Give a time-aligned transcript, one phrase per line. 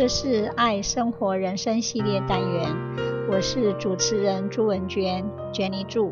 [0.00, 2.74] 这是爱生活人生系列单元，
[3.30, 5.22] 我是主持人朱文娟
[5.52, 6.10] ，Jenny 祝。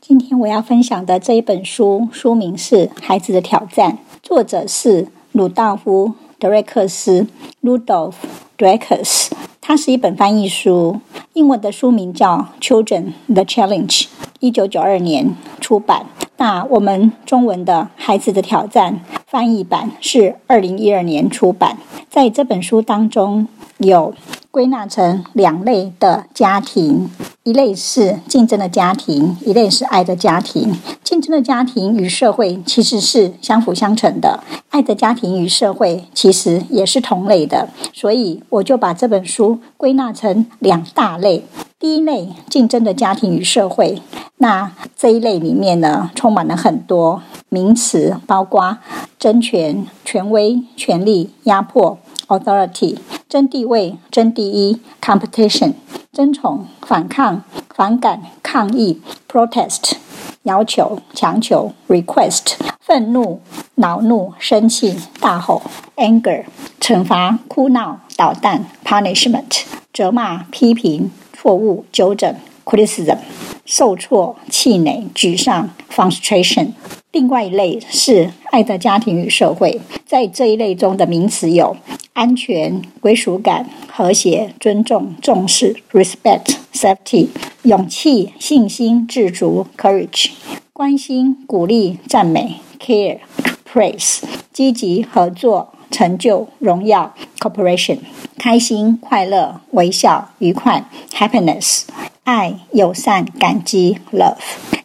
[0.00, 6.08] 今天我要分享的这一本书，书名是《孩子的挑战》，作者是鲁道夫·
[6.40, 7.28] 德瑞克斯
[7.62, 8.14] （Rudolf
[8.56, 9.32] d r e k e s。
[9.60, 11.00] 它是一本翻译书，
[11.34, 14.02] 英文的书名叫《Children the Challenge》，
[14.40, 16.04] 一九九二年出版。
[16.36, 21.78] 那我们中文的《孩子的挑战》翻译版是二零一二年出版。
[22.10, 23.48] 在这本书当中，
[23.78, 24.12] 有
[24.52, 27.10] 归纳成两类的家庭。
[27.42, 30.76] 一类是竞争的家庭，一类是爱的家庭。
[31.02, 37.68] 竞争的家庭与社会其实是相辅相成的，爱的家庭与社会其实也是同类的。
[37.92, 41.44] 所以我就把这本书归纳成两大类。
[41.80, 44.00] 第一类竞争的家庭与社会，
[44.36, 48.78] 那这一类里面呢，充满了很多名词，包括
[49.18, 52.98] 争权、权威、权力、压迫 （authority）、
[53.32, 55.72] 争地位、争第一 （competition）。
[56.12, 57.42] 争宠、反抗、
[57.74, 59.94] 反感、抗议 （protest）、
[60.42, 63.40] 要求、强求 （request）、愤怒、
[63.76, 65.62] 恼怒、生气、大吼
[65.96, 66.44] （anger）、
[66.78, 69.62] 惩罚、哭闹、捣蛋 （punishment）、
[69.94, 72.34] 责骂、批评、错误、纠正
[72.66, 73.16] （criticism）、
[73.64, 76.72] 受挫、气馁、沮丧 （frustration）。
[77.12, 81.74] 另外一类是爱的家庭与社会，在这一类中的名词有。
[82.14, 87.28] 安全、归属感、和谐、尊重、重视 （respect, safety）、
[87.62, 90.30] 勇气、信心、自足 （courage）、
[90.74, 93.20] 关心、鼓励、赞美 （care,
[93.66, 94.20] praise）、
[94.52, 98.00] 积极、合作、成就、荣耀 （cooperation）、
[98.36, 100.84] 开心、快乐、微笑、愉快
[101.14, 101.84] （happiness）、
[102.24, 104.36] 爱、友善、感激 （love）。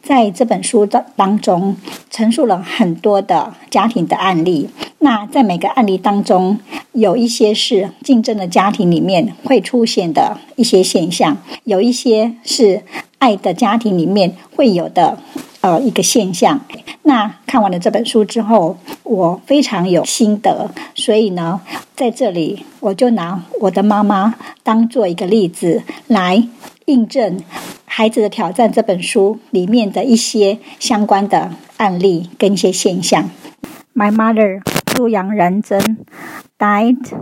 [0.00, 1.76] 在这本书的当中，
[2.08, 4.70] 陈述了很多的家庭的案例。
[4.98, 6.58] 那在每个案例当中，
[6.92, 12.82] 有一些是竞争的家庭里面会出现的一些现象，有一些是
[13.18, 15.18] 爱的家庭里面会有的
[15.60, 16.60] 呃一个现象。
[17.02, 21.60] 那看完了这本书之后，我非常有心得，所以呢，
[21.94, 26.48] 在这里我就拿我的妈妈当做一个例子来
[26.86, 27.38] 印证
[27.84, 33.30] 《孩子的挑战》这本书里面的一些相关的案例跟一些现象。
[33.94, 34.62] My mother.
[34.96, 35.60] Su Yang
[36.58, 37.12] died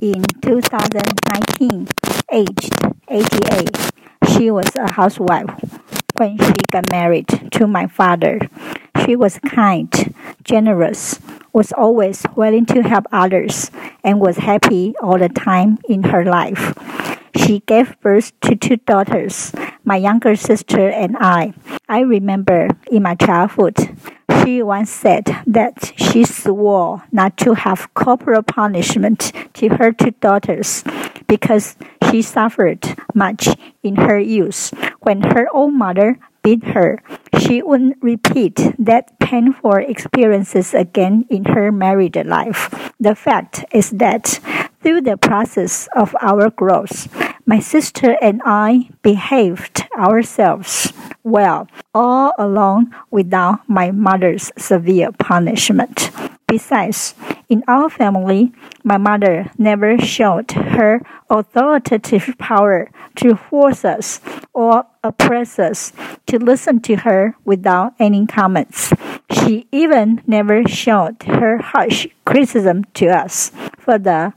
[0.00, 1.88] in 2019,
[2.30, 2.72] aged
[3.08, 3.90] 88.
[4.30, 5.50] She was a housewife
[6.16, 7.26] when she got married
[7.58, 8.38] to my father.
[9.04, 9.90] She was kind,
[10.44, 11.18] generous,
[11.52, 13.72] was always willing to help others,
[14.04, 16.72] and was happy all the time in her life.
[17.34, 19.50] She gave birth to two daughters,
[19.82, 21.52] my younger sister and I.
[21.88, 23.83] I remember in my childhood,
[24.42, 30.84] she once said that she swore not to have corporal punishment to her two daughters
[31.26, 31.76] because
[32.10, 33.48] she suffered much
[33.82, 37.02] in her youth when her own mother beat her.
[37.40, 42.92] She wouldn't repeat that painful experiences again in her married life.
[43.00, 44.40] The fact is that
[44.82, 47.08] through the process of our growth,
[47.46, 56.10] my sister and I behaved ourselves well all along without my mother's severe punishment.
[56.46, 57.14] Besides,
[57.48, 61.00] in our family, my mother never showed her
[61.30, 64.20] authoritative power to force us
[64.52, 65.92] or oppress us
[66.26, 68.92] to listen to her without any comments.
[69.32, 73.50] She even never showed her harsh criticism to us.
[73.84, 74.32] Further,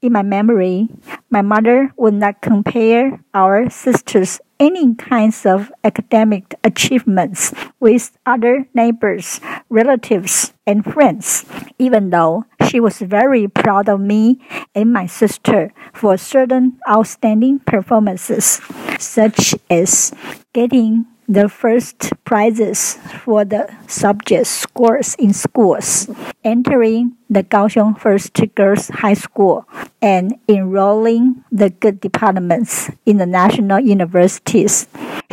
[0.00, 0.88] in my memory,
[1.28, 9.40] my mother would not compare our sisters' any kinds of academic achievements with other neighbors,
[9.68, 11.44] relatives, and friends,
[11.78, 14.38] even though she was very proud of me
[14.72, 18.60] and my sister for certain outstanding performances,
[19.00, 20.12] such as
[20.52, 26.06] getting the first prizes for the subject scores in schools,
[26.44, 29.66] entering the Kaohsiung First Girls High School,
[30.02, 34.86] and enrolling the good departments in the national universities.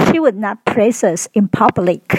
[0.08, 2.16] She would not praise us in public.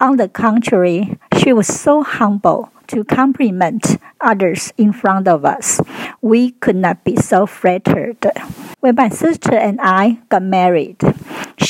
[0.00, 5.78] On the contrary, she was so humble to compliment others in front of us.
[6.22, 8.24] We could not be so flattered.
[8.80, 10.98] When my sister and I got married,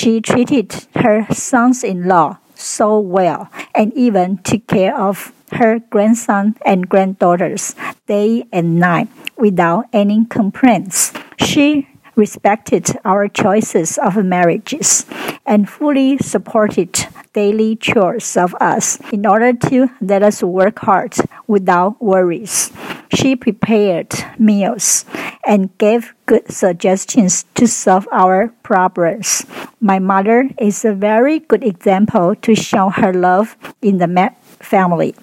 [0.00, 6.56] she treated her sons in law so well and even took care of her grandson
[6.64, 7.75] and granddaughters
[8.06, 11.12] day and night without any complaints.
[11.38, 11.87] She
[12.17, 15.05] respected our choices of marriages
[15.50, 16.94] and fully supported
[17.32, 21.12] daily chores of us in order to let us work hard
[21.49, 22.70] without worries.
[23.12, 25.05] She prepared meals
[25.44, 29.44] and gave good suggestions to solve our problems.
[29.81, 34.31] My mother is a very good example to show her love in the
[34.61, 35.17] family.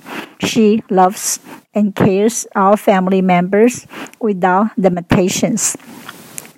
[0.43, 1.39] She loves
[1.73, 3.87] and cares our family members
[4.19, 5.77] without limitations.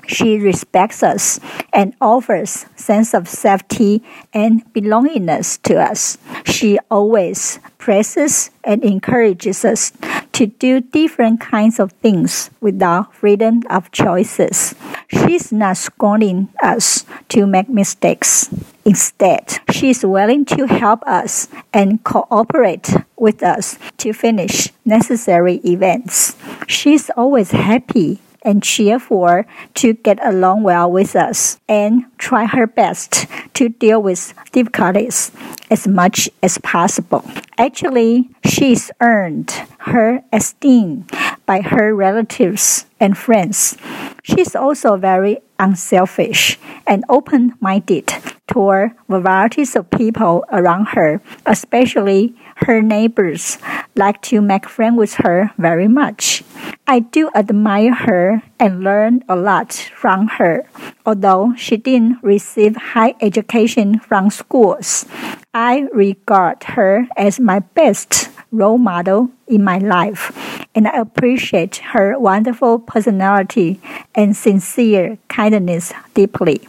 [0.10, 1.40] She respects us
[1.72, 4.02] and offers sense of safety
[4.34, 6.18] and belongingness to us.
[6.46, 9.94] She always praises and encourages us
[10.34, 14.74] to do different kinds of things without freedom of choices.
[15.08, 18.50] She's not scorning us to make mistakes.
[18.86, 26.36] Instead, she is willing to help us and cooperate with us to finish necessary events.
[26.68, 29.44] She's always happy and cheerful
[29.76, 35.32] to get along well with us and try her best to deal with difficulties
[35.70, 37.24] as much as possible.
[37.58, 41.06] Actually, she's earned her esteem
[41.46, 43.78] by her relatives and friends.
[44.24, 46.58] She's also very unselfish
[46.88, 48.14] and open minded
[48.50, 52.36] toward varieties of people around her, especially
[52.66, 53.58] her neighbors
[53.96, 56.44] like to make friends with her very much.
[56.88, 60.66] I do admire her and learn a lot from her.
[61.06, 65.06] Although she didn't receive high education from schools,
[65.54, 70.33] I regard her as my best role model in my life,
[70.75, 73.81] and I appreciate her wonderful personality
[74.15, 76.63] and sincere kindness deeply.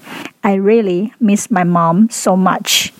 [0.44, 2.94] I really miss my mom so much.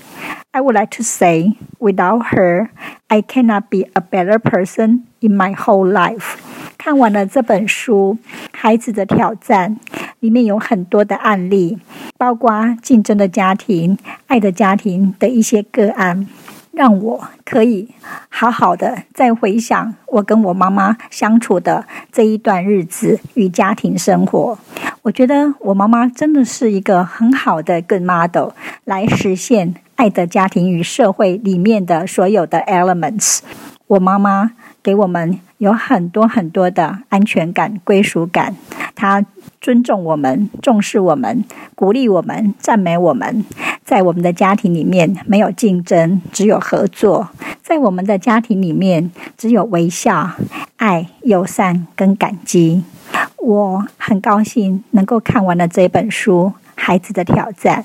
[0.54, 2.72] I would like to say, without her,
[3.10, 6.38] I cannot be a better person in my whole life.
[6.78, 8.18] 看完了这本书《
[8.52, 9.78] 孩子的挑战》，
[10.20, 11.78] 里面有很多的案例，
[12.18, 13.98] 包括竞争的家庭、
[14.28, 16.28] 爱的家庭的一些个案，
[16.81, 17.87] 让我可以
[18.31, 24.59] 好好的再回想我跟我妈妈相处的这一段日子与家庭生活。
[25.03, 28.53] 我觉得我妈妈真的是一个很好的 good model，
[28.85, 33.41] 来实现爱的家庭与社会里面的所有的 elements。
[33.87, 34.53] 我妈妈
[34.83, 35.39] 给我们。
[35.61, 38.57] 有很多很多的安全感、归属感。
[38.95, 39.25] 他
[39.61, 41.45] 尊重我们，重视我们，
[41.75, 43.45] 鼓励我们，赞美我们。
[43.85, 47.27] 在我们的家庭里面，没有竞争，只有合作；
[47.63, 50.31] 在我们的家庭里面，只有微笑、
[50.77, 52.85] 爱、友善跟感激。
[53.39, 56.53] 我很高兴能够看完了这本书。
[56.83, 57.85] 孩子的挑战，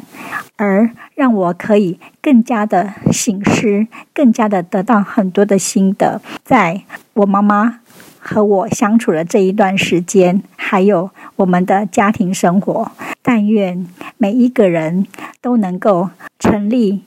[0.56, 6.22] 而让我可以更加的醒思，更加的得到很多的心得。
[6.46, 6.82] 在
[7.12, 7.82] 我妈妈
[8.20, 12.92] 和我相处的这一段时间，还有我们的家庭生活，
[13.22, 13.86] 但愿
[14.18, 15.06] 每一个人
[15.40, 16.10] 都能够
[16.40, 17.04] 成立、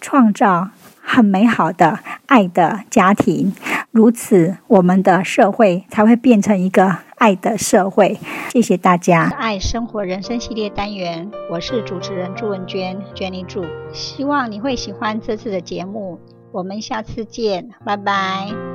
[0.00, 3.52] 创造很美好的爱的家庭。
[3.90, 8.18] 如此，我们的社会才会变成一个爱的社会。
[8.50, 9.30] 谢谢大家。
[9.38, 13.62] 爱生活人生系列单元，我是主持人朱文娟，Jenny 朱。
[13.92, 16.18] 希望你会喜欢这次的节目。
[16.50, 18.71] 我们下次见，拜拜。